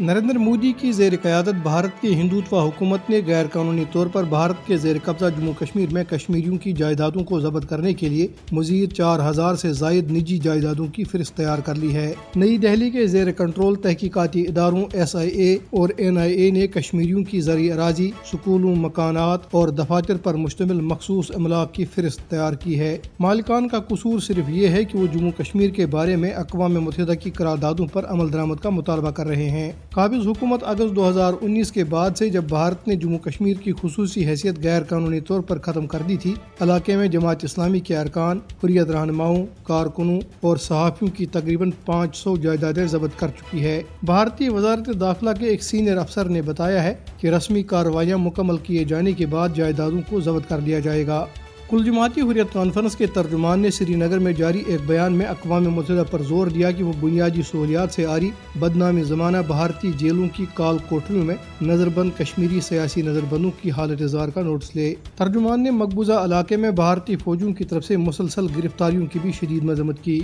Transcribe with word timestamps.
نریندر 0.00 0.38
مودی 0.38 0.72
کی 0.72 0.92
زیر 0.92 1.12
قیادت 1.22 1.54
بھارت 1.62 2.02
کی 2.02 2.14
ہندوتوا 2.14 2.64
حکومت 2.64 3.10
نے 3.10 3.20
غیر 3.26 3.46
قانونی 3.52 3.84
طور 3.92 4.06
پر 4.06 4.24
بھارت 4.24 4.66
کے 4.66 4.76
زیر 4.76 4.96
قبضہ 5.04 5.24
جموں 5.38 5.52
کشمیر 5.60 5.86
میں 5.92 6.04
کشمیریوں 6.04 6.56
کی 6.56 6.72
جائیدادوں 6.72 7.24
کو 7.24 7.40
ضبط 7.40 7.66
کرنے 7.66 7.94
کے 7.94 8.08
لیے 8.08 8.26
مزید 8.52 8.92
چار 8.92 9.30
ہزار 9.30 9.54
سے 9.54 9.72
زائد 9.72 10.10
نجی 10.10 10.38
جائیدادوں 10.38 10.86
کی 10.86 11.04
فہرست 11.04 11.36
تیار 11.36 11.58
کر 11.58 11.74
لی 11.74 11.94
ہے۔ 11.94 12.14
نئی 12.36 12.58
دہلی 12.58 12.90
کے 12.90 13.06
زیر 13.06 13.30
کنٹرول 13.30 13.74
تحقیقاتی 13.74 14.42
اداروں 14.42 14.84
ایس 14.92 15.16
آئی 15.16 15.30
اے 15.30 15.54
اور 15.54 15.88
این 15.96 16.18
آئی 16.18 16.34
اے 16.34 16.50
نے 16.50 16.66
کشمیریوں 16.66 17.24
کی 17.24 17.40
زرعی 17.40 17.72
اراضی، 17.72 18.10
سکولوں، 18.32 18.74
مکانات 18.76 19.40
اور 19.50 19.68
دفاتر 19.68 20.16
پر 20.16 20.34
مشتمل 20.34 20.80
مخصوص 20.80 21.30
املاک 21.34 21.74
کی 21.74 21.84
فہرست 21.84 22.30
تیار 22.30 22.52
کی 22.52 22.78
ہے۔ 22.78 22.98
مالکان 23.20 23.68
کا 23.68 23.78
قصور 23.78 24.20
صرف 24.20 24.48
یہ 24.48 24.68
ہے 24.68 24.84
کہ 24.84 24.98
وہ 24.98 25.06
جموں 25.12 25.32
کشمیر 25.38 25.70
کے 25.70 25.86
بارے 25.86 26.16
میں 26.16 26.30
اقوام 26.30 26.74
متحدہ 26.74 27.14
کی 27.14 27.30
قراردادوں 27.30 27.86
پر 27.86 28.04
عمل 28.06 28.32
درآمد 28.32 28.56
کا 28.62 28.70
مطالبہ 28.70 29.10
کر 29.10 29.26
رہے 29.26 29.50
ہیں۔ 29.50 29.72
قابض 29.96 30.26
حکومت 30.26 30.60
اگست 30.64 30.94
دو 30.96 31.08
ہزار 31.08 31.32
انیس 31.40 31.70
کے 31.72 31.84
بعد 31.84 32.16
سے 32.18 32.28
جب 32.30 32.44
بھارت 32.44 32.88
نے 32.88 32.96
جموں 32.96 33.18
کشمیر 33.18 33.56
کی 33.56 33.72
خصوصی 33.82 34.24
حیثیت 34.26 34.58
غیر 34.62 34.82
قانونی 34.82 35.20
طور 35.20 35.40
پر 35.40 35.58
ختم 35.58 35.86
کر 35.86 36.02
دی 36.08 36.16
تھی، 36.16 36.34
علاقے 36.60 36.96
میں 36.96 37.06
جماعت 37.08 37.44
اسلامی 37.44 37.80
کے 37.80 37.96
ارکان، 37.96 38.38
حریت 38.64 38.90
رہنماؤں، 38.90 39.46
کارکنوں 39.62 40.20
اور 40.40 40.56
صحافیوں 40.56 41.10
کی 41.16 41.26
تقریباً 41.26 41.70
پانچ 41.84 42.16
سو 42.16 42.36
جائیدادیں 42.36 42.86
ضبط 42.86 43.18
کر 43.18 43.28
چکی 43.28 43.64
ہے۔ 43.64 43.82
بھارتی 44.02 44.48
وزارت 44.48 45.00
داخلہ 45.00 45.30
کے 45.38 45.46
ایک 45.46 45.62
سینئر 45.62 45.96
افسر 45.96 46.28
نے 46.28 46.42
بتایا 46.42 46.82
ہے 46.82 46.94
کہ 47.20 47.28
رسمی 47.28 47.62
کارروائیاں 47.62 48.18
مکمل 48.18 48.56
کیے 48.56 48.84
جانے 48.84 49.12
کے 49.12 49.26
بعد 49.26 49.48
جائیدادوں 49.54 50.00
کو 50.10 50.20
ضبط 50.20 50.48
کر 50.48 50.60
لیا 50.60 50.78
جائے 50.78 51.06
گا۔ 51.06 51.24
کل 51.68 51.84
جماعتی 51.84 52.20
حریت 52.20 52.46
کانفرنس 52.52 52.96
کے 52.96 53.06
ترجمان 53.06 53.60
نے 53.60 53.70
سری 53.70 53.94
نگر 53.94 54.18
میں 54.18 54.32
جاری 54.32 54.62
ایک 54.66 54.80
بیان 54.86 55.12
میں 55.12 55.26
اقوام 55.26 55.64
متحدہ 55.64 56.02
پر 56.10 56.22
زور 56.22 56.46
دیا 56.46 56.70
کہ 56.70 56.84
وہ 56.84 56.92
بنیادی 57.00 57.42
سہولیات 57.42 57.92
سے 57.92 58.06
آری 58.06 58.30
بدنامی 58.58 59.02
زمانہ 59.02 59.36
بھارتی 59.46 59.92
جیلوں 59.96 60.28
کی 60.32 60.46
کال 60.54 60.76
کوٹریوں 60.88 61.24
میں 61.24 61.34
نظر 61.62 61.88
بند 61.88 62.10
کشمیری 62.18 62.60
سیاسی 62.60 63.02
نظر 63.02 63.20
بندوں 63.28 63.50
کی 63.62 63.70
حالت 63.70 64.02
اظہار 64.02 64.28
کا 64.28 64.42
نوٹس 64.42 64.76
لے۔ 64.76 64.94
ترجمان 65.16 65.62
نے 65.62 65.70
مقبوضہ 65.70 66.12
علاقے 66.12 66.56
میں 66.56 66.70
بھارتی 66.70 67.16
فوجوں 67.16 67.52
کی 67.52 67.64
طرف 67.64 67.84
سے 67.84 67.96
مسلسل 67.96 68.46
گرفتاریوں 68.56 69.06
کی 69.06 69.18
بھی 69.22 69.32
شدید 69.32 69.62
مذمت 69.64 70.02
کی۔ 70.02 70.20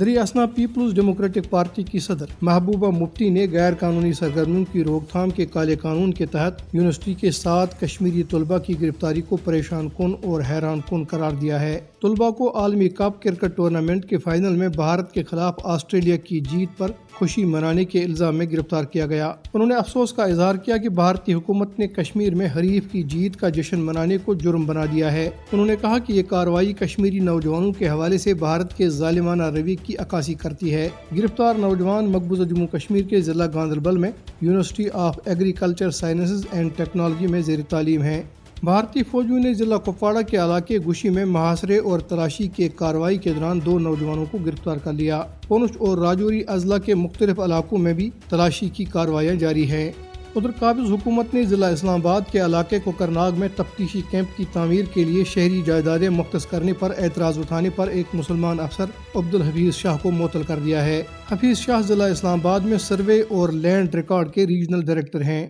دریاسنا 0.00 0.46
پیپلز 0.46 0.94
ڈیموکریٹک 0.94 1.50
پارٹی 1.50 1.82
کی 1.82 1.98
صدر 1.98 2.24
محبوبہ 2.42 2.90
مفتی 2.90 3.28
نے 3.30 3.46
غیر 3.52 3.72
قانونی 3.74 4.12
سرگرمیوں 4.12 4.64
کی 4.72 4.84
روک 4.84 5.10
تھام 5.10 5.30
کے 5.30 5.46
کالے 5.46 5.76
قانون 5.76 6.12
کے 6.12 6.26
تحت 6.26 6.74
یونیورسٹی 6.74 7.14
کے 7.14 7.30
ساتھ 7.30 7.80
کشمیری 7.80 8.22
طلبہ 8.22 8.58
کی 8.58 8.80
گرفتاری 8.80 9.20
کو 9.20 9.36
پریشان 9.36 9.88
کن 9.96 10.12
اور 10.22 10.42
حیران 10.50 10.80
کن 10.88 11.04
قرار 11.04 11.30
دیا 11.30 11.60
ہے۔ 11.60 11.80
طلبہ 12.02 12.30
کو 12.30 12.58
عالمی 12.58 12.88
کپ 12.88 13.22
کرکٹ 13.22 13.56
ٹورنامنٹ 13.56 14.04
کے 14.04 14.18
فائنل 14.18 14.56
میں 14.56 14.68
بھارت 14.68 15.12
کے 15.12 15.22
خلاف 15.22 15.54
آسٹریلیا 15.64 16.16
کی 16.16 16.40
جیت 16.40 16.78
پر 16.78 16.90
خوشی 17.18 17.44
منانے 17.44 17.84
کے 17.84 18.02
الزام 18.04 18.36
میں 18.36 18.46
گرفتار 18.52 18.84
کیا 18.84 19.06
گیا۔ 19.06 19.32
انہوں 19.54 19.68
نے 19.68 19.74
افسوس 19.74 20.12
کا 20.12 20.22
اظہار 20.22 20.54
کیا 20.54 20.76
کہ 20.76 20.88
بھارتی 20.88 21.34
حکومت 21.34 21.78
نے 21.78 21.86
کشمیر 21.88 22.34
میں 22.34 22.48
حریف 22.56 22.84
کی 22.92 23.02
جیت 23.02 23.36
کا 23.36 23.48
جشن 23.48 23.80
منانے 23.80 24.18
کو 24.24 24.34
جرم 24.34 24.64
بنا 24.64 24.84
دیا 24.84 25.12
ہے۔ 25.12 25.30
انہوں 25.52 25.66
نے 25.66 25.76
کہا 25.80 25.98
کہ 25.98 26.12
یہ 26.12 26.22
کاروائی 26.22 26.72
کشمیری 26.72 27.18
نوجوانوں 27.18 27.72
کے 27.72 27.88
حوالے 27.88 28.18
سے 28.18 28.34
بھارت 28.34 28.76
کے 28.76 28.88
ظالمانہ 28.88 29.42
روی 29.42 29.76
کی 29.76 29.96
عکاسی 29.96 30.34
کرتی 30.34 30.74
ہے۔ 30.74 30.88
گرفتار 31.18 31.54
نوجوان 31.58 32.04
مقبوضہ 32.04 32.42
جموں 32.42 32.66
کشمیر 32.66 33.02
کے 33.02 33.20
ضلع 33.20 33.46
گاندربل 33.54 33.96
میں 33.96 34.10
university 34.40 34.84
of 34.92 35.18
agriculture 35.24 35.90
sciences 35.90 36.46
and 36.52 36.70
technology 36.76 37.26
میں 37.26 37.40
زیر 37.40 37.58
تعلیم 37.68 38.02
ہیں۔ 38.02 38.22
بھارتی 38.66 39.02
فوجیوں 39.02 39.38
نے 39.38 39.54
ضلع 39.54 39.76
کپواڑہ 39.76 40.22
کے 40.22 40.36
علاقے 40.36 40.78
گوشی 40.78 41.08
میں 41.08 41.24
محاصرے 41.24 41.78
اور 41.78 42.00
تلاشی 42.00 42.48
کے 42.48 42.68
کاروائی 42.68 43.18
کے 43.18 43.32
دوران 43.32 43.60
دو 43.64 43.78
نوجوانوں 43.78 44.24
کو 44.30 44.38
گرفتار 44.46 44.76
کر 44.76 44.92
لیا۔ 44.92 45.22
پونچھ 45.48 45.76
اور 45.78 45.98
راجوری 45.98 46.42
اضلاع 46.46 46.78
کے 46.78 46.94
مختلف 46.94 47.40
علاقوں 47.40 47.78
میں 47.78 47.92
بھی 47.92 48.10
تلاشی 48.28 48.68
کی 48.68 48.84
کاروائیاں 48.84 49.34
جاری 49.34 49.70
ہیں۔ 49.70 49.92
ادھر 50.34 50.50
قابض 50.58 50.90
حکومت 50.90 51.34
نے 51.34 51.42
ضلع 51.42 51.66
اسلام 51.66 51.94
آباد 51.94 52.20
کے 52.32 52.44
علاقے 52.44 52.78
کو 52.84 52.90
کرناگ 52.90 53.32
میں 53.36 53.48
تفتیشی 53.56 54.00
کیمپ 54.10 54.36
کی 54.36 54.44
تعمیر 54.52 54.84
کے 54.94 55.04
لیے 55.04 55.24
شہری 55.24 55.62
جائیدادیں 55.66 56.08
مختص 56.08 56.46
کرنے 56.46 56.72
پر 56.72 56.92
اعتراض 56.98 57.38
اٹھانے 57.38 57.70
پر 57.70 57.88
ایک 57.88 58.06
مسلمان 58.14 58.60
افسر 58.60 58.84
عبد 59.14 59.34
الحفیظ 59.34 59.74
شاہ 59.74 59.96
کو 60.02 60.10
معطل 60.10 60.42
کر 60.42 60.58
دیا 60.64 60.84
ہے۔ 60.84 61.02
حفیظ 61.32 61.58
شاہ 61.58 61.80
ضلع 61.80 62.04
اسلام 62.04 62.38
آباد 62.38 62.60
میں 62.60 62.78
سروے 62.78 63.22
اور 63.28 63.48
لینڈ 63.48 63.94
ریکارڈ 63.94 64.30
کے 64.30 64.46
ریجنل 64.46 64.82
ڈائریکٹر 64.82 65.22
ہیں۔ 65.22 65.46